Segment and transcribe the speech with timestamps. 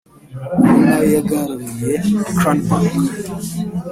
[0.65, 1.93] ari nayo yeguriwe
[2.37, 2.91] Crane Bank